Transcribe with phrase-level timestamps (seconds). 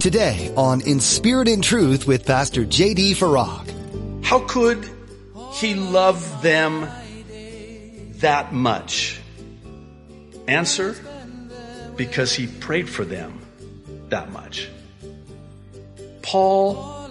[0.00, 3.14] Today on In Spirit and Truth with Pastor J.D.
[3.14, 4.24] Farag.
[4.24, 4.88] How could
[5.54, 6.88] he love them
[8.20, 9.20] that much?
[10.46, 10.94] Answer,
[11.96, 13.40] because he prayed for them
[14.08, 14.68] that much.
[16.22, 17.10] Paul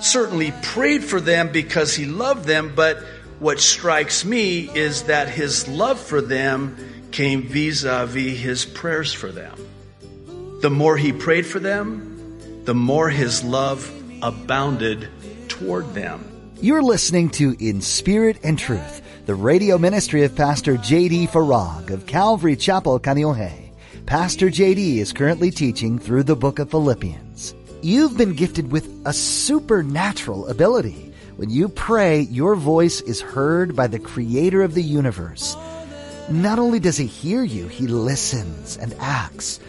[0.00, 2.98] certainly prayed for them because he loved them, but
[3.38, 6.76] what strikes me is that his love for them
[7.12, 9.54] came vis-a-vis his prayers for them.
[10.60, 12.14] The more he prayed for them,
[12.66, 13.88] the more his love
[14.22, 15.08] abounded
[15.48, 16.20] toward them.
[16.60, 21.28] You're listening to In Spirit and Truth, the radio ministry of Pastor J.D.
[21.28, 23.70] Farag of Calvary Chapel, Kaneohe.
[24.06, 24.98] Pastor J.D.
[24.98, 27.54] is currently teaching through the book of Philippians.
[27.82, 31.14] You've been gifted with a supernatural ability.
[31.36, 35.56] When you pray, your voice is heard by the creator of the universe.
[36.28, 39.60] Not only does he hear you, he listens and acts.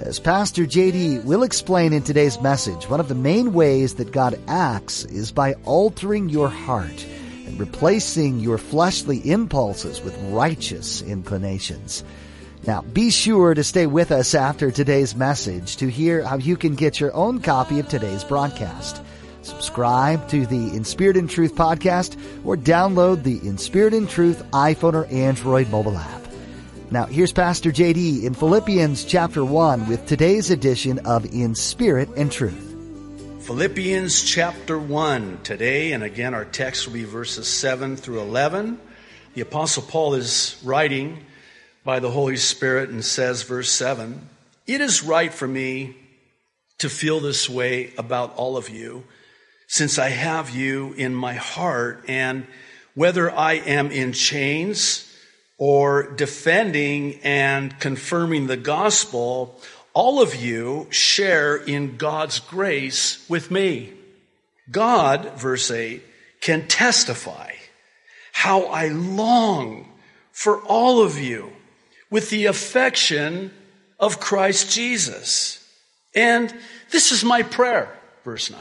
[0.00, 4.38] As Pastor JD will explain in today's message, one of the main ways that God
[4.48, 7.06] acts is by altering your heart
[7.46, 12.02] and replacing your fleshly impulses with righteous inclinations.
[12.66, 16.74] Now, be sure to stay with us after today's message to hear how you can
[16.74, 19.00] get your own copy of today's broadcast.
[19.42, 24.42] Subscribe to the In Spirit and Truth podcast or download the In Spirit and Truth
[24.50, 26.23] iPhone or Android mobile app.
[26.90, 32.30] Now, here's Pastor JD in Philippians chapter 1 with today's edition of In Spirit and
[32.30, 32.76] Truth.
[33.46, 38.78] Philippians chapter 1 today, and again, our text will be verses 7 through 11.
[39.32, 41.24] The Apostle Paul is writing
[41.84, 44.28] by the Holy Spirit and says, verse 7
[44.66, 45.96] It is right for me
[46.78, 49.04] to feel this way about all of you,
[49.68, 52.46] since I have you in my heart, and
[52.94, 55.10] whether I am in chains,
[55.58, 59.60] or defending and confirming the gospel,
[59.92, 63.92] all of you share in God's grace with me.
[64.70, 66.02] God, verse 8,
[66.40, 67.52] can testify
[68.32, 69.92] how I long
[70.32, 71.52] for all of you
[72.10, 73.52] with the affection
[74.00, 75.66] of Christ Jesus.
[76.14, 76.54] And
[76.90, 78.60] this is my prayer, verse 9,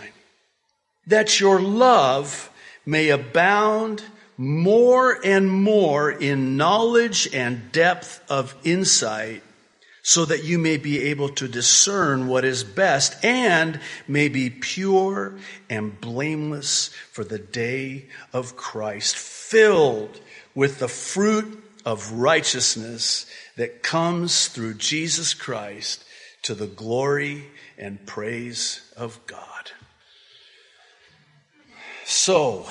[1.07, 2.51] that your love
[2.85, 4.03] may abound
[4.37, 9.43] more and more in knowledge and depth of insight
[10.05, 15.33] so that you may be able to discern what is best and may be pure
[15.69, 20.19] and blameless for the day of Christ, filled
[20.53, 26.03] with the fruit of righteousness that comes through Jesus Christ
[26.41, 27.45] to the glory
[27.77, 29.71] and praise of God.
[32.05, 32.67] So,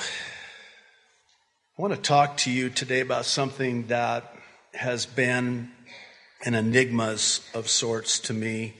[1.75, 4.31] I want to talk to you today about something that
[4.75, 5.71] has been
[6.45, 7.17] an enigma
[7.55, 8.75] of sorts to me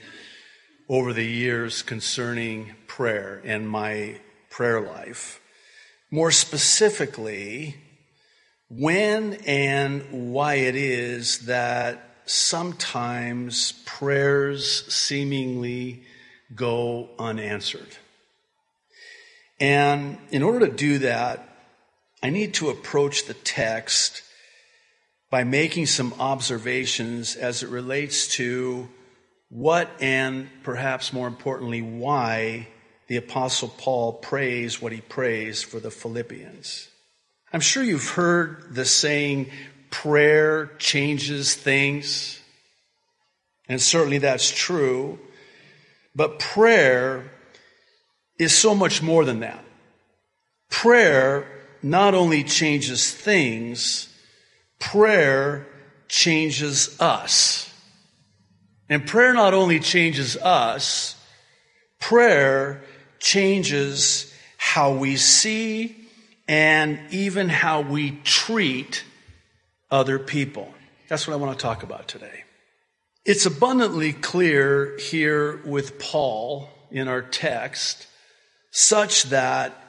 [0.88, 5.40] over the years concerning prayer and my prayer life.
[6.12, 7.74] More specifically,
[8.68, 16.04] when and why it is that sometimes prayers seemingly
[16.54, 17.96] go unanswered.
[19.58, 21.53] And in order to do that,
[22.24, 24.22] I need to approach the text
[25.28, 28.88] by making some observations as it relates to
[29.50, 32.68] what and perhaps more importantly, why
[33.08, 36.88] the Apostle Paul prays what he prays for the Philippians.
[37.52, 39.50] I'm sure you've heard the saying,
[39.90, 42.40] prayer changes things.
[43.68, 45.18] And certainly that's true.
[46.16, 47.30] But prayer
[48.38, 49.62] is so much more than that.
[50.70, 51.50] Prayer
[51.84, 54.08] not only changes things,
[54.80, 55.66] prayer
[56.08, 57.70] changes us.
[58.88, 61.14] And prayer not only changes us,
[62.00, 62.82] prayer
[63.18, 65.94] changes how we see
[66.48, 69.04] and even how we treat
[69.90, 70.72] other people.
[71.08, 72.44] That's what I want to talk about today.
[73.26, 78.06] It's abundantly clear here with Paul in our text,
[78.70, 79.83] such that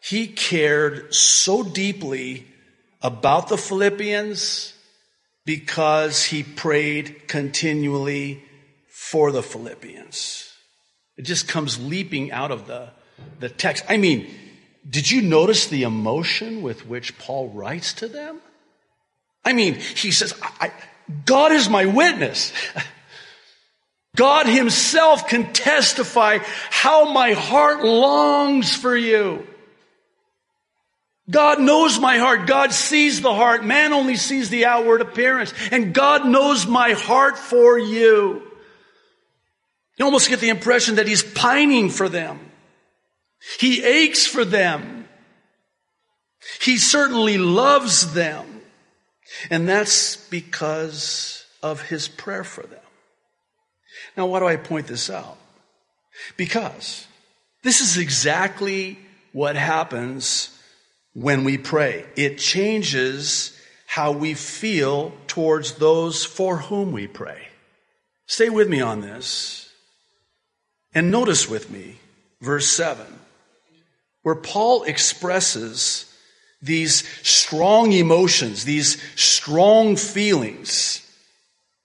[0.00, 2.46] he cared so deeply
[3.02, 4.74] about the Philippians
[5.44, 8.42] because he prayed continually
[8.88, 10.52] for the Philippians.
[11.16, 12.90] It just comes leaping out of the,
[13.40, 13.84] the text.
[13.88, 14.32] I mean,
[14.88, 18.40] did you notice the emotion with which Paul writes to them?
[19.44, 20.72] I mean, he says, I,
[21.26, 22.52] God is my witness.
[24.16, 26.38] God himself can testify
[26.70, 29.46] how my heart longs for you.
[31.30, 32.46] God knows my heart.
[32.46, 33.64] God sees the heart.
[33.64, 35.54] Man only sees the outward appearance.
[35.70, 38.42] And God knows my heart for you.
[39.96, 42.40] You almost get the impression that he's pining for them.
[43.58, 45.08] He aches for them.
[46.60, 48.62] He certainly loves them.
[49.50, 52.80] And that's because of his prayer for them.
[54.16, 55.36] Now, why do I point this out?
[56.36, 57.06] Because
[57.62, 58.98] this is exactly
[59.32, 60.56] what happens
[61.14, 62.04] when we pray.
[62.16, 67.48] It changes how we feel towards those for whom we pray.
[68.26, 69.72] Stay with me on this.
[70.94, 71.98] And notice with me
[72.40, 73.06] verse 7,
[74.22, 76.06] where Paul expresses
[76.62, 81.06] these strong emotions, these strong feelings.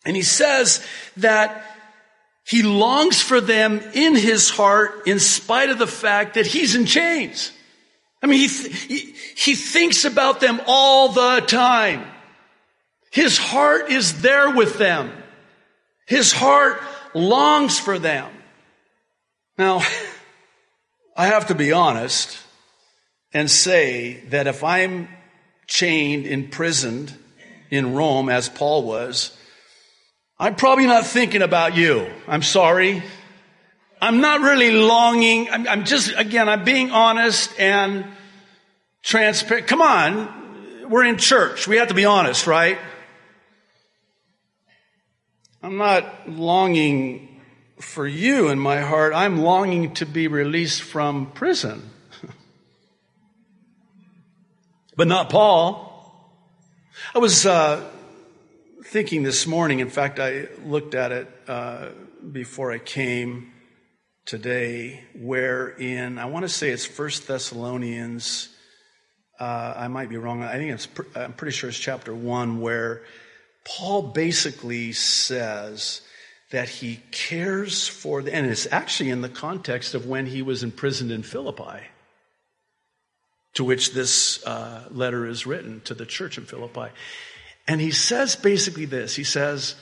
[0.05, 0.85] And he says
[1.17, 1.63] that
[2.45, 6.85] he longs for them in his heart in spite of the fact that he's in
[6.85, 7.51] chains.
[8.25, 12.03] I mean, he, he, he thinks about them all the time.
[13.11, 15.11] His heart is there with them.
[16.07, 16.81] His heart
[17.13, 18.31] longs for them.
[19.59, 19.83] Now,
[21.15, 22.35] I have to be honest
[23.31, 25.07] and say that if I'm
[25.67, 27.13] chained, imprisoned
[27.69, 29.37] in Rome as Paul was,
[30.39, 32.11] I'm probably not thinking about you.
[32.27, 33.03] I'm sorry.
[34.01, 35.47] I'm not really longing.
[35.51, 38.14] I'm, I'm just, again, I'm being honest and
[39.05, 39.67] transparent.
[39.67, 40.89] Come on.
[40.89, 41.67] We're in church.
[41.67, 42.77] We have to be honest, right?
[45.63, 47.41] I'm not longing
[47.79, 49.13] for you in my heart.
[49.13, 51.89] I'm longing to be released from prison.
[54.95, 55.91] but not Paul.
[57.13, 57.87] I was uh,
[58.85, 61.89] thinking this morning, in fact, I looked at it uh,
[62.31, 63.53] before I came
[64.25, 68.54] today, where in, I want to say it's First Thessalonians,
[69.39, 73.03] uh, I might be wrong, I think it's, I'm pretty sure it's chapter 1, where
[73.65, 76.01] Paul basically says
[76.51, 80.63] that he cares for, the, and it's actually in the context of when he was
[80.63, 81.81] imprisoned in Philippi
[83.55, 86.91] to which this uh, letter is written to the church in Philippi.
[87.67, 89.75] And he says basically this He says,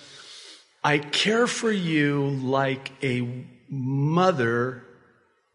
[0.84, 4.84] I care for you like a mother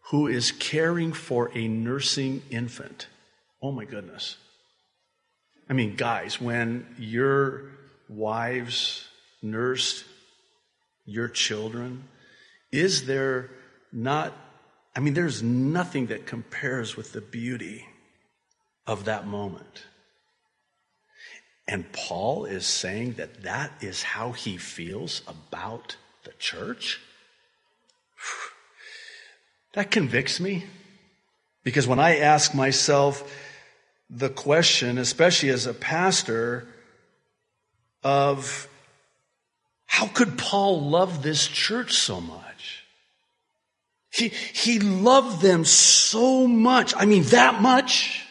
[0.09, 3.07] who is caring for a nursing infant.
[3.61, 4.37] Oh my goodness.
[5.69, 7.71] I mean, guys, when your
[8.07, 9.07] wives
[9.41, 10.05] nursed
[11.05, 12.05] your children,
[12.71, 13.51] is there
[13.91, 14.33] not,
[14.95, 17.85] I mean, there's nothing that compares with the beauty
[18.87, 19.83] of that moment.
[21.67, 26.99] And Paul is saying that that is how he feels about the church.
[29.73, 30.65] That convicts me.
[31.63, 33.31] Because when I ask myself
[34.09, 36.67] the question, especially as a pastor,
[38.03, 38.67] of
[39.85, 42.85] how could Paul love this church so much?
[44.11, 46.93] He, he loved them so much.
[46.95, 48.25] I mean, that much.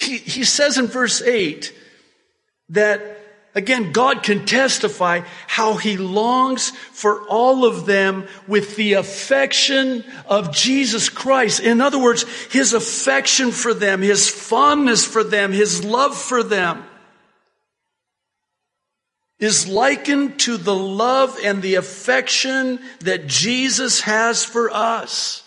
[0.00, 1.72] He, he says in verse 8,
[2.70, 3.13] that
[3.54, 10.52] Again, God can testify how he longs for all of them with the affection of
[10.52, 11.60] Jesus Christ.
[11.60, 16.84] In other words, his affection for them, his fondness for them, his love for them
[19.38, 25.42] is likened to the love and the affection that Jesus has for us.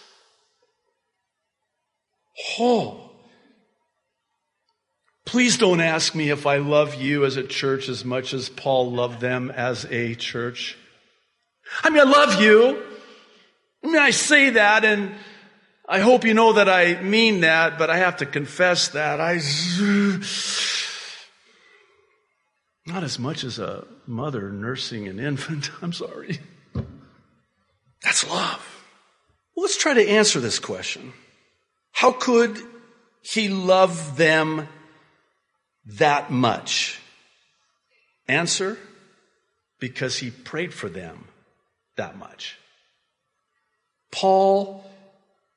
[2.60, 3.07] Oh,
[5.28, 8.94] Please don't ask me if I love you as a church as much as Paul
[8.94, 10.78] loved them as a church.
[11.84, 12.82] I mean, I love you.
[13.84, 15.14] I mean, I say that and
[15.86, 19.34] I hope you know that I mean that, but I have to confess that I,
[22.86, 25.72] not as much as a mother nursing an infant.
[25.82, 26.40] I'm sorry.
[28.02, 28.86] That's love.
[29.58, 31.12] Well, let's try to answer this question.
[31.92, 32.58] How could
[33.22, 34.70] he love them
[35.96, 37.00] that much?
[38.28, 38.78] Answer,
[39.80, 41.26] because he prayed for them
[41.96, 42.58] that much.
[44.12, 44.86] Paul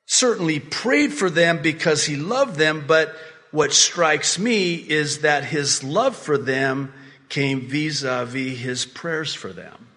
[0.05, 3.15] certainly prayed for them because he loved them, but
[3.51, 6.93] what strikes me is that his love for them
[7.29, 9.87] came vis-a-vis his prayers for them.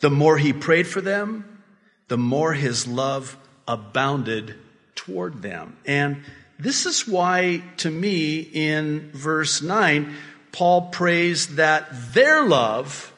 [0.00, 1.62] The more he prayed for them,
[2.08, 3.36] the more his love
[3.66, 4.54] abounded
[4.94, 5.76] toward them.
[5.84, 6.24] And
[6.58, 10.14] this is why, to me, in verse 9,
[10.50, 13.12] Paul prays that their love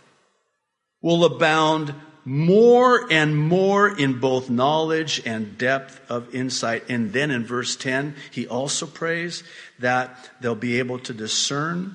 [1.00, 1.94] will abound
[2.24, 6.84] more and more in both knowledge and depth of insight.
[6.90, 9.42] And then in verse 10, he also prays
[9.78, 11.94] that they'll be able to discern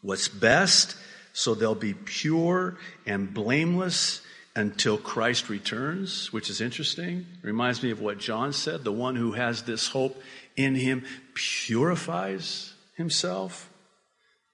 [0.00, 0.96] what's best,
[1.32, 4.20] so they'll be pure and blameless
[4.54, 7.26] until Christ returns, which is interesting.
[7.42, 10.22] Reminds me of what John said the one who has this hope
[10.56, 11.04] in him
[11.34, 13.68] purifies himself.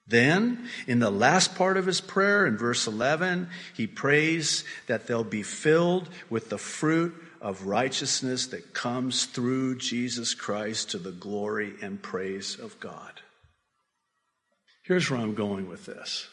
[0.07, 5.23] Then, in the last part of his prayer, in verse 11, he prays that they'll
[5.23, 11.75] be filled with the fruit of righteousness that comes through Jesus Christ to the glory
[11.81, 13.21] and praise of God.
[14.81, 16.27] Here's where I'm going with this.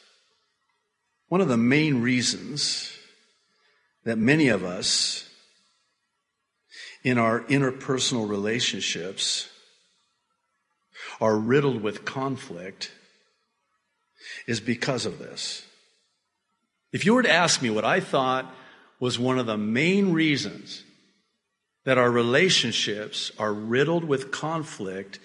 [1.29, 2.93] One of the main reasons
[4.05, 5.29] that many of us
[7.05, 9.49] in our interpersonal relationships
[11.21, 12.93] are riddled with conflict
[14.47, 15.67] is because of this.
[16.93, 18.53] If you were to ask me what I thought
[18.99, 20.85] was one of the main reasons
[21.85, 25.19] that our relationships are riddled with conflict,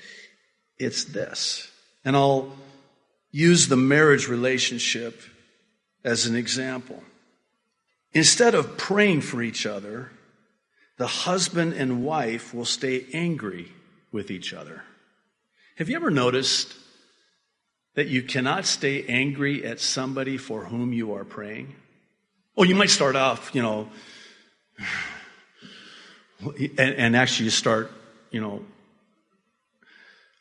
[0.78, 1.72] it's this.
[2.04, 2.54] And I'll
[3.32, 5.22] use the marriage relationship
[6.04, 7.02] as an example.
[8.14, 10.12] Instead of praying for each other,
[10.98, 13.72] the husband and wife will stay angry
[14.12, 14.84] with each other.
[15.82, 16.76] Have you ever noticed
[17.96, 21.74] that you cannot stay angry at somebody for whom you are praying?
[22.56, 23.90] Oh, you might start off, you know,
[26.78, 27.90] and, and actually you start,
[28.30, 28.64] you know,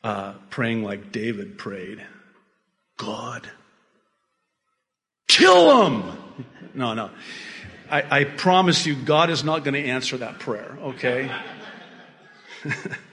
[0.03, 2.05] uh, praying like David prayed
[2.97, 3.49] God,
[5.27, 6.17] kill him!
[6.75, 7.09] No, no.
[7.89, 11.31] I, I promise you, God is not going to answer that prayer, okay?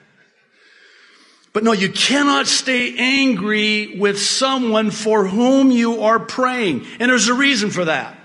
[1.59, 6.87] But no, you cannot stay angry with someone for whom you are praying.
[7.01, 8.17] And there's a reason for that.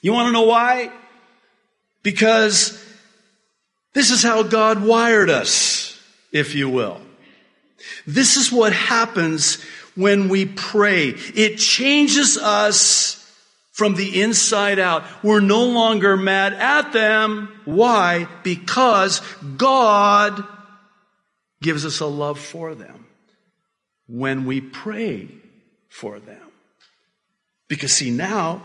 [0.00, 0.92] You want to know why?
[2.04, 2.80] Because
[3.94, 7.00] this is how God wired us, if you will.
[8.06, 9.60] This is what happens
[9.96, 11.08] when we pray.
[11.08, 13.28] It changes us
[13.72, 15.02] from the inside out.
[15.24, 17.60] We're no longer mad at them.
[17.64, 18.28] Why?
[18.44, 19.20] Because
[19.56, 20.46] God
[21.62, 23.06] gives us a love for them
[24.06, 25.28] when we pray
[25.88, 26.50] for them.
[27.68, 28.62] Because, see, now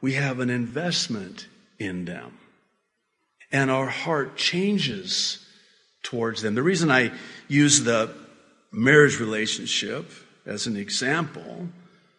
[0.00, 1.48] we have an investment
[1.78, 2.38] in them,
[3.52, 5.44] and our heart changes
[6.02, 6.54] towards them.
[6.54, 7.12] The reason I
[7.48, 8.14] use the
[8.72, 10.10] marriage relationship
[10.46, 11.68] as an example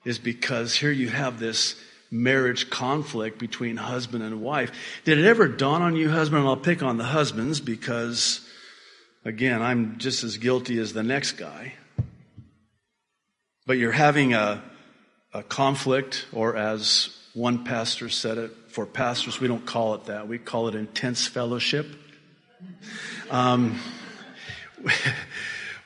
[0.06, 1.76] is because here you have this
[2.12, 4.72] marriage conflict between husband and wife.
[5.04, 6.42] Did it ever dawn on you, husband?
[6.42, 8.47] And I'll pick on the husbands because
[9.28, 11.74] Again, I'm just as guilty as the next guy.
[13.66, 14.64] But you're having a,
[15.34, 20.30] a conflict, or as one pastor said it, for pastors, we don't call it that.
[20.30, 21.88] We call it intense fellowship.
[23.30, 23.78] Um,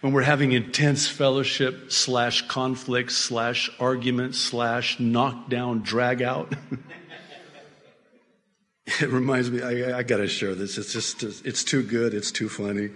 [0.02, 6.54] when we're having intense fellowship slash conflict slash argument slash knockdown drag out.
[8.86, 10.78] it reminds me, I, I got to share this.
[10.78, 12.14] It's just, it's too good.
[12.14, 12.92] It's too funny.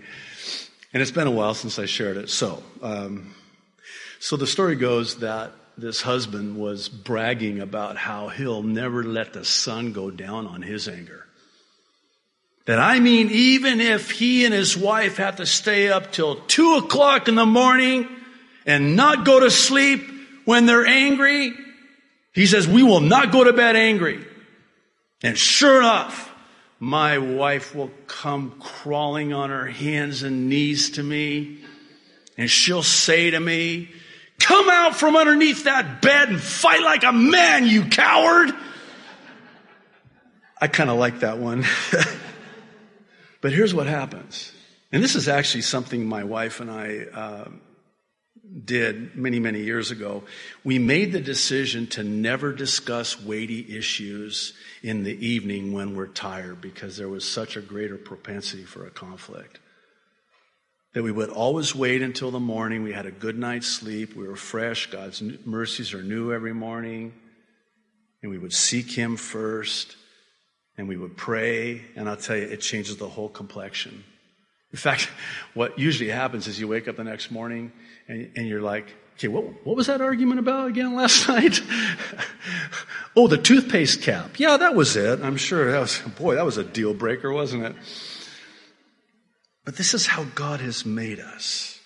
[0.96, 2.30] And it's been a while since I shared it.
[2.30, 3.36] So, um,
[4.22, 9.44] so the story goes that this husband was bragging about how he'll never let the
[9.44, 11.26] sun go down on his anger.
[12.66, 16.76] That I mean, even if he and his wife have to stay up till two
[16.76, 18.08] o'clock in the morning
[18.66, 20.02] and not go to sleep
[20.46, 21.52] when they're angry,
[22.34, 24.26] he says, we will not go to bed angry.
[25.22, 26.34] And sure enough,
[26.86, 31.58] my wife will come crawling on her hands and knees to me,
[32.38, 33.90] and she'll say to me,
[34.38, 38.54] Come out from underneath that bed and fight like a man, you coward!
[40.62, 41.66] I kind of like that one.
[43.42, 44.52] but here's what happens.
[44.92, 47.50] And this is actually something my wife and I uh,
[48.64, 50.24] did many, many years ago,
[50.64, 56.62] we made the decision to never discuss weighty issues in the evening when we're tired
[56.62, 59.60] because there was such a greater propensity for a conflict.
[60.94, 62.84] That we would always wait until the morning.
[62.84, 64.16] We had a good night's sleep.
[64.16, 64.90] We were fresh.
[64.90, 67.14] God's mercies are new every morning.
[68.22, 69.98] And we would seek Him first.
[70.78, 71.82] And we would pray.
[71.98, 74.06] And I'll tell you, it changes the whole complexion.
[74.76, 75.10] In fact,
[75.54, 77.72] what usually happens is you wake up the next morning
[78.10, 81.62] and, and you're like, okay, what, what was that argument about again last night?
[83.16, 84.38] oh, the toothpaste cap.
[84.38, 85.22] Yeah, that was it.
[85.22, 87.74] I'm sure that was, boy, that was a deal breaker, wasn't it?
[89.64, 91.80] But this is how God has made us.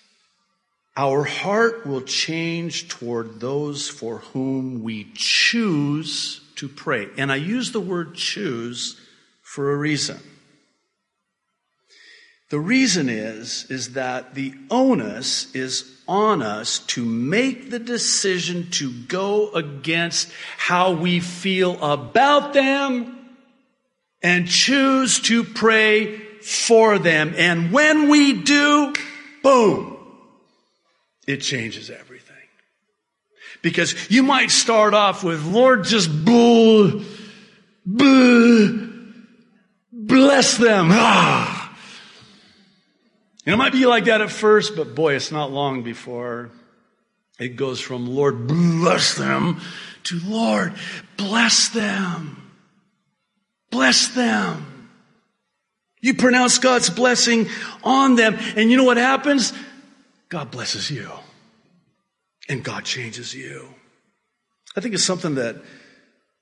[0.96, 7.06] Our heart will change toward those for whom we choose to pray.
[7.16, 9.00] And I use the word choose
[9.42, 10.18] for a reason.
[12.50, 18.92] The reason is, is that the onus is on us to make the decision to
[18.92, 20.28] go against
[20.58, 23.36] how we feel about them
[24.20, 27.34] and choose to pray for them.
[27.36, 28.94] And when we do,
[29.44, 29.96] boom,
[31.28, 32.34] it changes everything.
[33.62, 37.02] Because you might start off with, Lord, just bull,
[37.86, 38.88] bull,
[39.92, 40.88] bless them.
[40.90, 41.59] Ah.
[43.46, 46.50] And it might be like that at first, but boy, it's not long before
[47.38, 49.60] it goes from Lord bless them
[50.04, 50.74] to Lord
[51.16, 52.36] bless them.
[53.70, 54.90] Bless them.
[56.00, 57.48] You pronounce God's blessing
[57.84, 59.52] on them, and you know what happens?
[60.28, 61.10] God blesses you.
[62.48, 63.68] And God changes you.
[64.76, 65.56] I think it's something that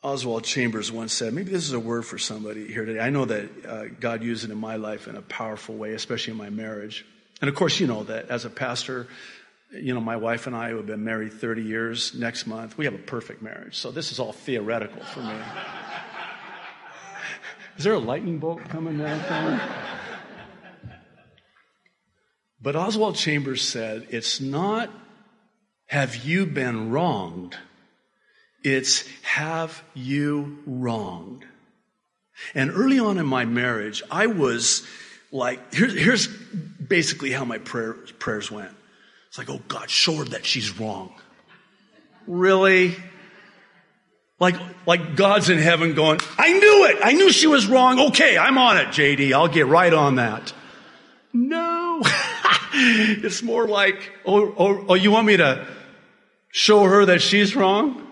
[0.03, 1.33] Oswald Chambers once said.
[1.33, 3.01] Maybe this is a word for somebody here today.
[3.01, 6.33] I know that uh, God used it in my life in a powerful way, especially
[6.33, 7.05] in my marriage.
[7.41, 9.09] And of course, you know that as a pastor,
[9.73, 12.79] you know, my wife and I have been married 30 years next month.
[12.79, 13.77] We have a perfect marriage.
[13.77, 15.35] So this is all theoretical for me.
[17.77, 19.61] is there a lightning bolt coming down?
[22.61, 24.91] But Oswald Chambers said, it's not
[25.87, 27.57] have you been wronged?
[28.75, 31.45] It's have you wronged?
[32.55, 34.87] And early on in my marriage, I was
[35.33, 38.71] like, here, here's basically how my prayer, prayers went.
[39.29, 41.13] It's like, oh God, show her that she's wrong.
[42.27, 42.95] Really?
[44.39, 44.57] Like,
[44.87, 46.99] like God's in heaven going, I knew it.
[47.03, 47.99] I knew she was wrong.
[48.09, 49.33] Okay, I'm on it, JD.
[49.33, 50.53] I'll get right on that.
[51.33, 52.03] No.
[52.73, 55.67] it's more like, oh, oh, oh, you want me to
[56.51, 58.08] show her that she's wrong?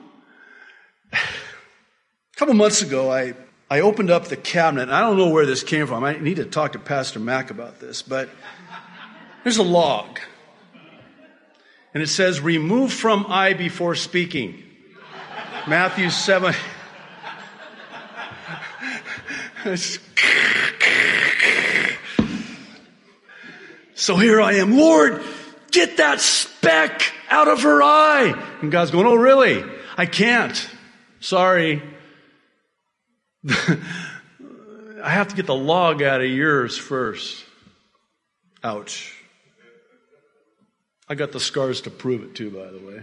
[1.12, 1.16] A
[2.36, 3.34] couple months ago, I,
[3.70, 4.82] I opened up the cabinet.
[4.82, 6.04] and I don't know where this came from.
[6.04, 8.28] I need to talk to Pastor Mac about this, but
[9.42, 10.20] there's a log.
[11.94, 14.62] And it says, remove from eye before speaking.
[15.66, 16.54] Matthew 7.
[23.94, 25.22] so here I am, Lord,
[25.72, 28.32] get that speck out of her eye.
[28.62, 29.64] And God's going, Oh, really?
[29.96, 30.70] I can't.
[31.26, 31.82] Sorry.
[33.48, 37.44] I have to get the log out of yours first.
[38.62, 39.12] Ouch.
[41.08, 43.02] I got the scars to prove it too, by the way.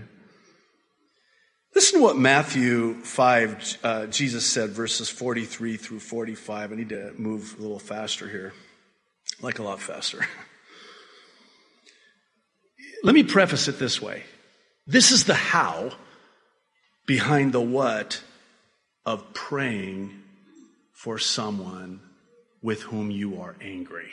[1.76, 6.72] Listen to what Matthew 5, uh, Jesus said, verses 43 through 45.
[6.72, 8.54] I need to move a little faster here,
[9.42, 10.26] like a lot faster.
[13.04, 14.24] Let me preface it this way
[14.88, 15.92] this is the how
[17.06, 18.22] behind the what
[19.06, 20.22] of praying
[20.92, 22.00] for someone
[22.62, 24.12] with whom you are angry.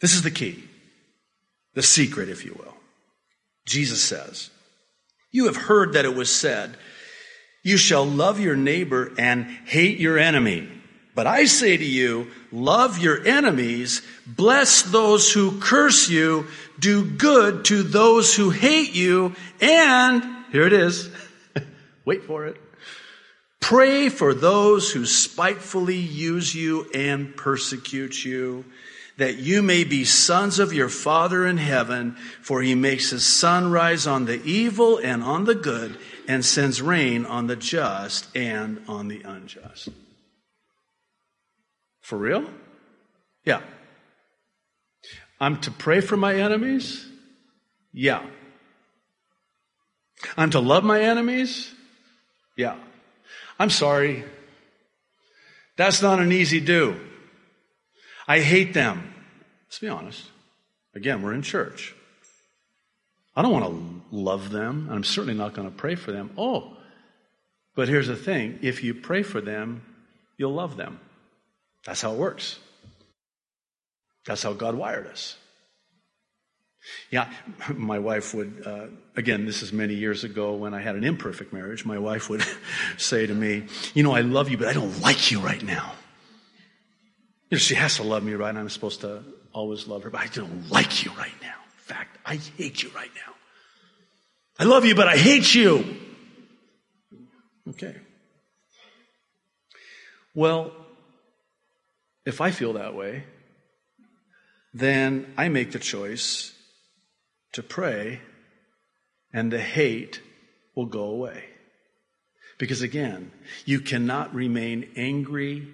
[0.00, 0.64] This is the key,
[1.74, 2.74] the secret, if you will.
[3.66, 4.50] Jesus says,
[5.30, 6.76] You have heard that it was said,
[7.62, 10.68] You shall love your neighbor and hate your enemy.
[11.14, 17.66] But I say to you, love your enemies, bless those who curse you, do good
[17.66, 21.08] to those who hate you, and, here it is,
[22.04, 22.56] wait for it,
[23.64, 28.66] Pray for those who spitefully use you and persecute you,
[29.16, 33.70] that you may be sons of your Father in heaven, for he makes his sun
[33.70, 35.96] rise on the evil and on the good,
[36.28, 39.88] and sends rain on the just and on the unjust.
[42.02, 42.44] For real?
[43.46, 43.62] Yeah.
[45.40, 47.08] I'm to pray for my enemies?
[47.94, 48.26] Yeah.
[50.36, 51.74] I'm to love my enemies?
[52.56, 52.76] Yeah.
[53.58, 54.24] I'm sorry.
[55.76, 56.98] That's not an easy do.
[58.26, 59.14] I hate them.
[59.66, 60.30] Let's be honest.
[60.94, 61.94] Again, we're in church.
[63.36, 66.30] I don't want to love them, and I'm certainly not going to pray for them.
[66.38, 66.76] Oh,
[67.74, 69.82] but here's the thing if you pray for them,
[70.36, 71.00] you'll love them.
[71.84, 72.58] That's how it works.
[74.24, 75.36] That's how God wired us.
[77.10, 77.30] Yeah,
[77.74, 81.52] my wife would, uh, again, this is many years ago when I had an imperfect
[81.52, 82.44] marriage, my wife would
[82.96, 85.92] say to me, You know, I love you, but I don't like you right now.
[87.50, 88.54] You know, she has to love me, right?
[88.54, 91.54] I'm supposed to always love her, but I don't like you right now.
[91.64, 93.34] In fact, I hate you right now.
[94.58, 95.84] I love you, but I hate you.
[97.70, 97.96] Okay.
[100.34, 100.72] Well,
[102.24, 103.24] if I feel that way,
[104.72, 106.53] then I make the choice
[107.54, 108.20] to pray,
[109.32, 110.20] and the hate
[110.76, 111.44] will go away.
[112.58, 113.32] Because again,
[113.64, 115.68] you cannot remain angry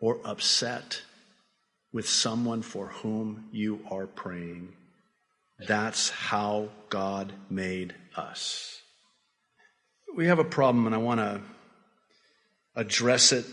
[0.00, 1.02] or upset
[1.92, 4.74] with someone for whom you are praying.
[5.66, 8.80] That's how God made us.
[10.16, 11.40] We have a problem, and I want to
[12.74, 13.44] address it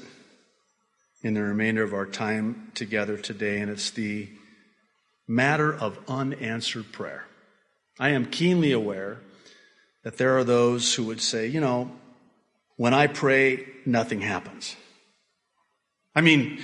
[1.22, 4.30] in the remainder of our time together today, and it's the
[5.28, 7.27] matter of unanswered prayer.
[8.00, 9.18] I am keenly aware
[10.04, 11.92] that there are those who would say, you know,
[12.76, 14.76] when I pray, nothing happens.
[16.16, 16.62] I mean,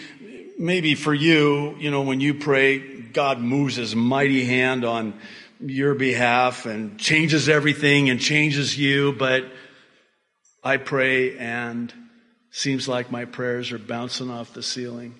[0.57, 5.13] maybe for you, you know, when you pray, God moves his mighty hand on
[5.59, 9.45] your behalf and changes everything and changes you, but
[10.63, 11.91] I pray and
[12.51, 15.15] seems like my prayers are bouncing off the ceiling.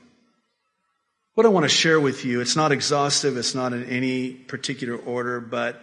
[1.34, 4.95] What I want to share with you, it's not exhaustive, it's not in any particular
[4.95, 5.82] order, but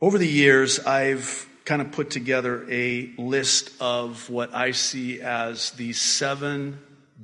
[0.00, 5.70] over the years, I've kind of put together a list of what I see as
[5.72, 6.78] the seven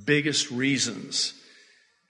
[0.04, 1.34] biggest reasons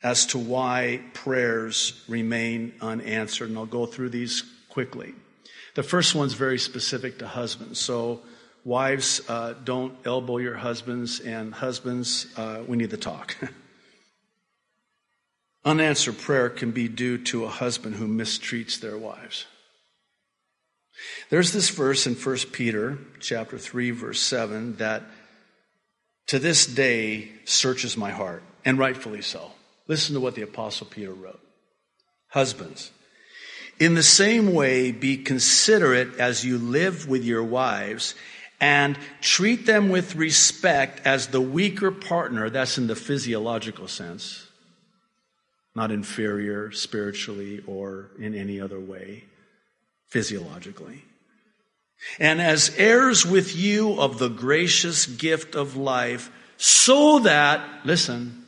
[0.02, 3.48] as to why prayers remain unanswered.
[3.48, 5.14] And I'll go through these quickly.
[5.74, 7.78] The first one's very specific to husbands.
[7.78, 8.20] So,
[8.64, 13.36] wives, uh, don't elbow your husbands, and husbands, uh, we need to talk.
[15.64, 19.46] Unanswered prayer can be due to a husband who mistreats their wives.
[21.30, 25.02] There's this verse in 1 Peter chapter 3 verse 7 that
[26.26, 29.52] to this day searches my heart, and rightfully so.
[29.88, 31.40] Listen to what the Apostle Peter wrote.
[32.28, 32.90] Husbands,
[33.78, 38.14] in the same way, be considerate as you live with your wives
[38.60, 42.48] and treat them with respect as the weaker partner.
[42.48, 44.46] That's in the physiological sense,
[45.74, 49.24] not inferior spiritually or in any other way,
[50.12, 51.02] physiologically.
[52.18, 58.44] And as heirs with you of the gracious gift of life, so that, listen,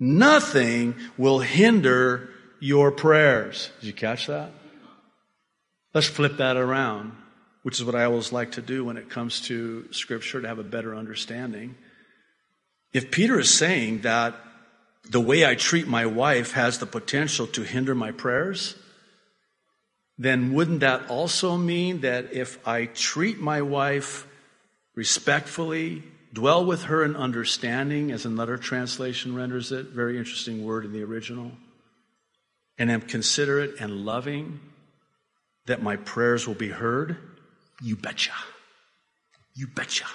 [0.00, 3.70] nothing will hinder your prayers.
[3.80, 4.50] Did you catch that?
[5.94, 7.12] Let's flip that around,
[7.62, 10.58] which is what I always like to do when it comes to Scripture to have
[10.58, 11.76] a better understanding.
[12.92, 14.34] If Peter is saying that
[15.08, 18.74] the way I treat my wife has the potential to hinder my prayers,
[20.18, 24.26] then wouldn't that also mean that if I treat my wife
[24.96, 26.02] respectfully,
[26.32, 31.04] dwell with her in understanding, as another translation renders it, very interesting word in the
[31.04, 31.52] original,
[32.78, 34.58] and am considerate and loving,
[35.66, 37.16] that my prayers will be heard?
[37.80, 38.32] You betcha.
[39.54, 40.06] You betcha.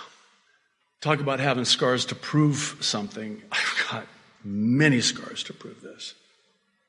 [0.99, 3.41] Talk about having scars to prove something.
[3.51, 4.07] I've got
[4.43, 6.13] many scars to prove this.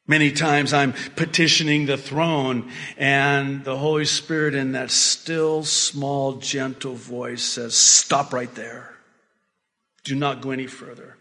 [0.06, 6.94] Many times I'm petitioning the throne and the Holy Spirit in that still, small, gentle
[6.94, 8.94] voice says, stop right there.
[10.04, 11.16] Do not go any further.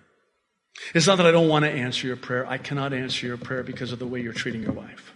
[0.93, 2.45] It's not that I don't want to answer your prayer.
[2.45, 5.13] I cannot answer your prayer because of the way you're treating your wife.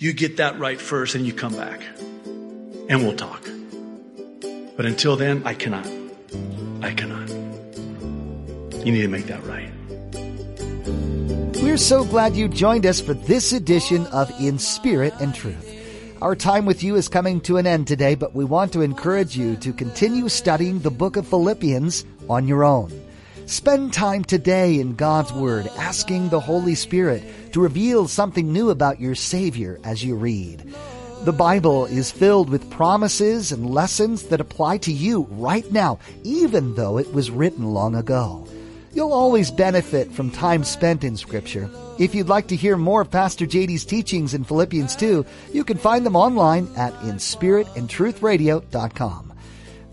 [0.00, 1.80] You get that right first and you come back
[2.88, 3.42] and we'll talk.
[4.76, 5.86] But until then, I cannot.
[6.82, 7.28] I cannot.
[8.84, 9.70] You need to make that right.
[11.76, 16.16] We're so glad you joined us for this edition of In Spirit and Truth.
[16.22, 19.36] Our time with you is coming to an end today, but we want to encourage
[19.36, 22.90] you to continue studying the book of Philippians on your own.
[23.44, 28.98] Spend time today in God's Word, asking the Holy Spirit to reveal something new about
[28.98, 30.74] your Savior as you read.
[31.24, 36.74] The Bible is filled with promises and lessons that apply to you right now, even
[36.74, 38.48] though it was written long ago.
[38.96, 41.68] You'll always benefit from time spent in Scripture.
[41.98, 45.76] If you'd like to hear more of Pastor JD's teachings in Philippians 2, you can
[45.76, 49.34] find them online at inspiritandtruthradio.com.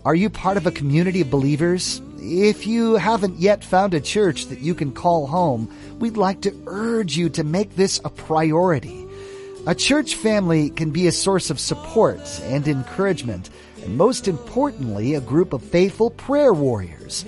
[0.06, 2.00] Are you part of a community of believers?
[2.16, 6.56] If you haven't yet found a church that you can call home, we'd like to
[6.66, 9.06] urge you to make this a priority.
[9.66, 13.50] A church family can be a source of support and encouragement,
[13.82, 17.26] and most importantly, a group of faithful prayer warriors.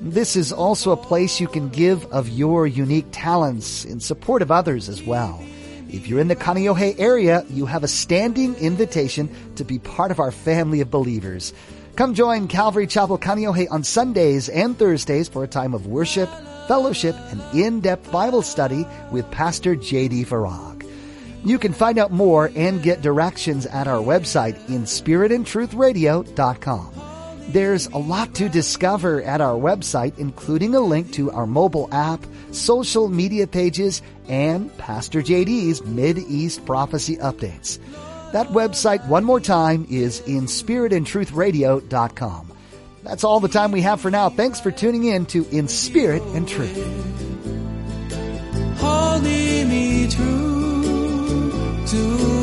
[0.00, 4.50] This is also a place you can give of your unique talents in support of
[4.50, 5.42] others as well.
[5.88, 10.18] If you're in the Kaneohe area, you have a standing invitation to be part of
[10.18, 11.52] our family of believers.
[11.96, 16.28] Come join Calvary Chapel Kaneohe on Sundays and Thursdays for a time of worship,
[16.66, 20.24] fellowship, and in-depth Bible study with Pastor J.D.
[20.24, 20.90] Farag.
[21.44, 27.03] You can find out more and get directions at our website inspiritandtruthradio.com.
[27.48, 32.24] There's a lot to discover at our website, including a link to our mobile app,
[32.52, 37.78] social media pages, and Pastor JD's Mid East Prophecy updates.
[38.32, 42.54] That website, one more time, is inspiritandtruthradio.com.
[43.04, 44.30] That's all the time we have for now.
[44.30, 46.74] Thanks for tuning in to In Spirit and Truth.
[48.78, 52.33] Holding me true to